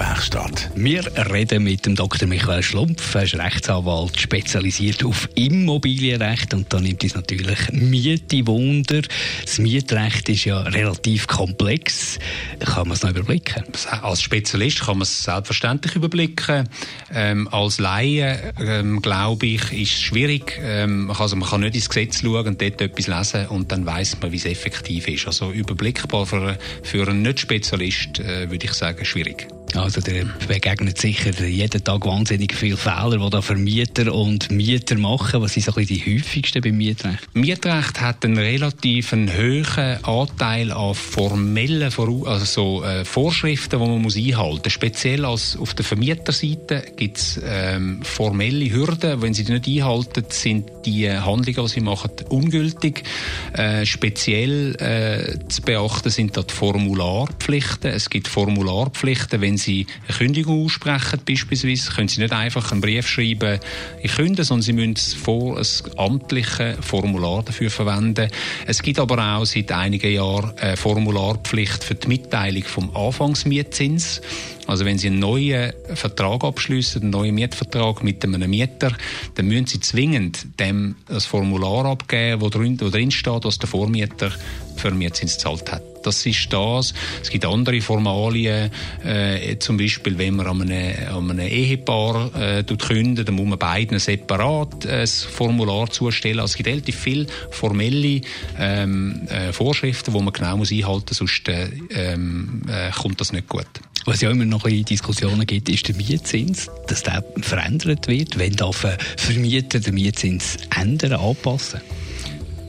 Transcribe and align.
Immobilienwerkstatt. 0.00 0.70
Wir 0.74 1.04
reden 1.30 1.64
mit 1.64 1.84
dem 1.84 1.94
Dr. 1.94 2.26
Michael 2.26 2.62
Schlumpf. 2.62 3.14
Er 3.14 3.24
ist 3.24 3.34
Rechtsanwalt, 3.34 4.18
spezialisiert 4.18 5.04
auf 5.04 5.28
Immobilienrecht. 5.34 6.54
Und 6.54 6.72
da 6.72 6.80
nimmt 6.80 7.02
uns 7.04 7.14
natürlich 7.14 7.58
Miete 7.72 8.46
Wunder. 8.46 9.02
Das 9.44 9.58
Mietrecht 9.58 10.28
ist 10.30 10.46
ja 10.46 10.60
relativ 10.62 11.26
komplex. 11.26 12.18
Kann 12.60 12.88
man 12.88 12.96
es 12.96 13.02
noch 13.02 13.10
überblicken? 13.10 13.64
Als 14.02 14.22
Spezialist 14.22 14.80
kann 14.80 14.98
man 14.98 15.02
es 15.02 15.22
selbstverständlich 15.22 15.94
überblicken. 15.94 16.68
Ähm, 17.12 17.48
als 17.48 17.78
Laie, 17.78 18.54
ähm, 18.58 19.02
glaube 19.02 19.46
ich, 19.46 19.72
ist 19.72 19.92
es 19.92 20.00
schwierig. 20.00 20.58
Ähm, 20.62 21.10
also 21.10 21.36
man 21.36 21.48
kann 21.48 21.60
nicht 21.60 21.74
ins 21.74 21.88
Gesetz 21.90 22.20
schauen 22.22 22.46
und 22.46 22.62
dort 22.62 22.80
etwas 22.80 23.06
lesen 23.06 23.48
und 23.48 23.70
dann 23.70 23.84
weiß 23.84 24.18
man, 24.22 24.32
wie 24.32 24.36
es 24.36 24.46
effektiv 24.46 25.08
ist. 25.08 25.26
Also 25.26 25.52
überblickbar 25.52 26.24
für, 26.24 26.58
für 26.82 27.06
einen 27.06 27.22
Nicht-Spezialist 27.22 28.20
äh, 28.20 28.50
würde 28.50 28.64
ich 28.64 28.72
sagen, 28.72 29.04
schwierig. 29.04 29.46
Also 29.76 30.00
der 30.00 30.24
begegnet 30.48 30.98
sicher 30.98 31.32
jeden 31.44 31.84
Tag 31.84 32.04
wahnsinnig 32.04 32.54
viele 32.54 32.76
Fehler, 32.76 33.18
die 33.18 33.30
da 33.30 33.42
Vermieter 33.42 34.12
und 34.12 34.50
Mieter 34.50 34.96
machen. 34.96 35.42
Was 35.42 35.54
sind 35.54 35.64
so 35.64 35.72
die 35.72 36.00
häufigsten 36.00 36.60
beim 36.60 36.76
Mietrecht? 36.76 37.28
Mietrecht 37.34 38.00
hat 38.00 38.24
einen 38.24 38.38
relativ 38.38 39.12
hohen 39.12 40.04
Anteil 40.04 40.72
an 40.72 40.94
formellen 40.94 41.92
also 42.26 42.44
so, 42.44 42.84
äh, 42.84 43.04
Vorschriften, 43.04 43.80
die 43.80 43.86
man 43.86 44.02
muss 44.02 44.16
einhalten 44.16 44.62
muss. 44.64 44.72
Speziell 44.72 45.24
als 45.24 45.56
auf 45.56 45.74
der 45.74 45.84
Vermieterseite 45.84 46.84
gibt 46.96 47.18
es 47.18 47.40
ähm, 47.44 48.02
formelle 48.02 48.70
Hürden. 48.70 49.22
Wenn 49.22 49.34
sie 49.34 49.44
die 49.44 49.52
nicht 49.52 49.68
einhalten, 49.68 50.24
sind 50.28 50.70
die 50.84 51.10
Handlungen, 51.10 51.66
die 51.66 51.72
sie 51.72 51.80
machen, 51.80 52.10
ungültig. 52.28 53.04
Äh, 53.52 53.86
speziell 53.86 54.74
äh, 54.76 55.48
zu 55.48 55.62
beachten 55.62 56.10
sind 56.10 56.36
dort 56.36 56.52
Formularpflichten. 56.52 57.90
Es 57.90 58.10
gibt 58.10 58.28
Formularpflichten, 58.28 59.40
wenn 59.40 59.59
Sie 59.60 59.86
eine 60.08 60.16
Kündigung 60.16 60.64
aussprechen, 60.64 61.20
beispielsweise, 61.24 61.92
können 61.92 62.08
Sie 62.08 62.20
nicht 62.20 62.32
einfach 62.32 62.72
einen 62.72 62.80
Brief 62.80 63.06
schreiben, 63.06 63.60
ich 64.02 64.16
kündige, 64.16 64.42
sondern 64.44 64.62
Sie 64.62 64.72
müssen 64.72 64.96
vor 64.96 65.58
ein 65.58 65.66
amtliches 65.96 66.76
Formular 66.80 67.44
dafür 67.44 67.70
verwenden. 67.70 68.28
Es 68.66 68.82
gibt 68.82 68.98
aber 68.98 69.36
auch 69.36 69.44
seit 69.44 69.70
einigen 69.70 70.12
Jahren 70.12 70.52
eine 70.58 70.76
Formularpflicht 70.76 71.84
für 71.84 71.94
die 71.94 72.08
Mitteilung 72.08 72.64
vom 72.64 72.96
Anfangsmietzins. 72.96 74.20
Also 74.66 74.84
wenn 74.84 74.98
Sie 74.98 75.08
einen 75.08 75.18
neuen 75.18 75.72
Vertrag 75.94 76.44
abschließen, 76.44 77.02
einen 77.02 77.10
neuen 77.10 77.34
Mietvertrag 77.34 78.02
mit 78.02 78.24
einem 78.24 78.50
Mieter, 78.50 78.92
dann 79.34 79.46
müssen 79.46 79.66
Sie 79.66 79.80
zwingend 79.80 80.46
dem 80.58 80.96
das 81.06 81.26
Formular 81.26 81.84
abgeben, 81.86 82.40
wo 82.40 82.48
drin, 82.48 82.80
wo 82.80 82.88
drin 82.88 83.10
steht, 83.10 83.44
was 83.44 83.58
der 83.58 83.68
Vormieter 83.68 84.32
für 84.76 84.90
Mietzins 84.90 85.34
gezahlt 85.34 85.70
hat. 85.72 85.89
Das 86.02 86.24
ist 86.26 86.52
das. 86.52 86.94
Es 87.22 87.30
gibt 87.30 87.44
andere 87.44 87.80
Formalien, 87.80 88.70
äh, 89.04 89.56
zum 89.58 89.76
Beispiel, 89.76 90.16
wenn 90.18 90.36
man 90.36 90.46
an 90.46 90.62
einem, 90.62 91.16
an 91.16 91.30
einem 91.30 91.46
Ehepaar 91.46 92.30
äh, 92.34 92.64
kündet, 92.64 93.28
dann 93.28 93.34
muss 93.34 93.46
man 93.46 93.58
beiden 93.58 93.98
separat 93.98 94.84
äh, 94.84 95.02
ein 95.02 95.06
Formular 95.06 95.90
zustellen. 95.90 96.40
Also 96.40 96.52
es 96.52 96.56
gibt 96.56 96.68
relativ 96.68 96.96
viele 96.96 97.26
formelle 97.50 98.20
ähm, 98.58 99.26
äh, 99.28 99.52
Vorschriften, 99.52 100.12
die 100.12 100.20
man 100.20 100.32
genau 100.32 100.56
muss 100.56 100.72
einhalten 100.72 101.06
muss, 101.08 101.18
sonst 101.18 101.48
äh, 101.48 101.68
ähm, 101.90 102.62
äh, 102.68 102.90
kommt 102.90 103.20
das 103.20 103.32
nicht 103.32 103.48
gut. 103.48 103.66
Was 104.06 104.22
ja 104.22 104.30
immer 104.30 104.46
noch 104.46 104.64
ein 104.64 104.84
Diskussionen 104.84 105.46
gibt, 105.46 105.68
ist 105.68 105.86
der 105.86 105.94
Mietzins, 105.94 106.70
dass 106.88 107.02
der 107.02 107.22
verändert 107.42 108.08
wird. 108.08 108.38
Wenn 108.38 108.56
darf 108.56 108.84
ein 108.84 108.96
Vermieter 109.16 109.78
den 109.78 109.94
Mietzins 109.94 110.56
ändern, 110.74 111.12
anpassen? 111.12 111.80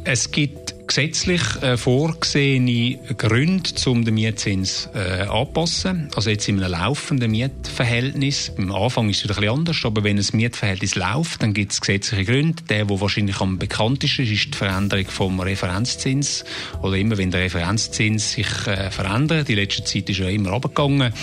Es 0.04 0.32
gibt 0.32 0.71
gesetzlich 0.94 1.42
äh, 1.62 1.78
vorgesehene 1.78 3.00
Gründe, 3.18 3.70
um 3.86 4.04
den 4.04 4.14
Mietzins 4.14 4.90
äh, 4.94 5.22
anzupassen. 5.22 6.10
Also 6.18 6.30
jetzt 6.30 6.50
in 6.50 6.62
einem 6.62 6.74
laufenden 6.74 7.32
Mietverhältnis. 7.32 8.52
Am 8.58 8.74
Anfang 8.74 9.10
ist 9.10 9.24
es 9.24 9.30
ein 9.32 9.36
bisschen 9.36 9.50
anders, 9.54 9.86
aber 9.86 10.04
wenn 10.04 10.18
ein 10.18 10.26
Mietverhältnis 10.34 10.96
läuft, 10.96 11.44
dann 11.44 11.54
gibt 11.54 11.72
es 11.72 11.80
gesetzliche 11.80 12.26
Gründe. 12.26 12.64
Der, 12.68 12.84
der 12.84 13.00
wahrscheinlich 13.00 13.40
am 13.40 13.58
bekanntesten 13.58 14.24
ist, 14.24 14.32
ist 14.32 14.54
die 14.54 14.58
Veränderung 14.58 15.06
vom 15.06 15.40
Referenzzins. 15.40 16.44
Oder 16.82 16.98
immer, 16.98 17.18
wenn 17.18 17.32
der 17.32 17.40
Referenzzins 17.40 18.34
sich 18.34 18.68
äh, 18.68 18.92
verändert, 18.92 19.48
die 19.48 19.56
letzte 19.56 19.86
Zeit 19.86 20.10
ist 20.10 20.20
er 20.20 20.30
immer 20.30 20.52
abgegangen, 20.52 21.14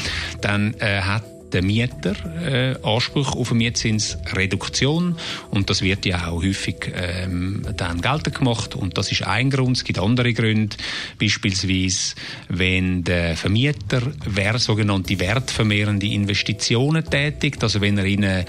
dann 0.41 0.73
äh, 0.79 1.03
hat 1.03 1.25
der 1.53 1.63
Mieter 1.63 2.15
äh, 2.45 2.77
Anspruch 2.83 3.35
auf 3.35 3.51
eine 3.51 3.59
Mietzinsreduktion 3.59 5.17
und 5.51 5.71
das 5.71 5.83
wird 5.83 6.07
ja 6.07 6.29
auch 6.29 6.43
häufig 6.43 6.93
ähm, 6.95 7.63
dann 7.77 8.01
geltend 8.01 8.37
gemacht 8.37 8.75
und 8.75 8.99
das 8.99 9.11
ist 9.13 9.27
ein 9.27 9.51
Grund. 9.51 9.77
Es 9.77 9.85
gibt 9.85 9.99
andere 9.99 10.33
Gründe, 10.33 10.77
beispielsweise 11.19 12.15
wenn 12.49 13.05
der 13.05 13.37
Vermieter 13.37 14.03
wer 14.25 14.59
sogenannte 14.59 15.19
wertvermehrende 15.19 16.07
Investitionen 16.07 17.05
tätigt, 17.05 17.63
also 17.63 17.81
wenn 17.81 17.99
er 17.99 18.05
in 18.05 18.25
ein, 18.25 18.45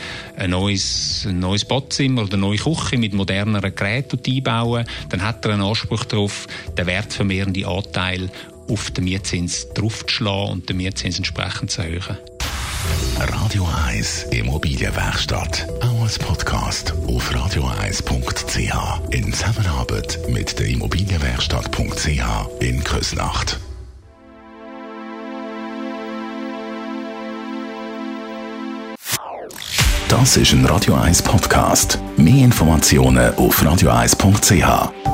neues, 0.50 1.26
ein 1.28 1.40
neues 1.40 1.66
Badzimmer 1.66 2.24
oder 2.24 2.34
eine 2.34 2.42
neue 2.42 2.58
Küche 2.58 2.98
mit 2.98 3.14
moderneren 3.14 3.74
Geräten 3.76 4.20
einbauen, 4.26 4.86
dann 5.10 5.24
hat 5.24 5.46
er 5.46 5.54
einen 5.54 5.64
Anspruch 5.64 6.06
darauf, 6.06 6.48
den 6.78 6.86
wertvermehrenden 6.86 7.66
Anteil 7.66 8.30
auf 8.70 8.92
den 8.92 9.06
Mietzins 9.06 9.68
draufzuschlagen 9.74 10.52
und 10.52 10.70
den 10.70 10.78
Mietzins 10.78 11.18
entsprechend 11.18 11.72
zu 11.72 11.82
erhöhen. 11.82 12.18
Radio 13.20 13.68
1 13.88 14.28
Immobilienwerkstatt. 14.32 15.68
Auch 15.82 16.04
als 16.04 16.18
Podcast 16.18 16.94
auf 17.08 17.30
radio1.ch. 17.32 19.14
In 19.14 19.34
Zusammenarbeit 19.34 20.20
mit 20.30 20.58
der 20.60 20.68
Immobilienwerkstatt.ch 20.68 22.62
in 22.62 22.84
Küsnacht. 22.84 23.60
Das 30.08 30.38
ist 30.38 30.54
ein 30.54 30.66
Radio 30.66 30.96
1 30.96 31.22
Podcast. 31.22 32.00
Mehr 32.18 32.46
Informationen 32.46 33.36
auf 33.36 33.62
radio1.ch. 33.62 35.09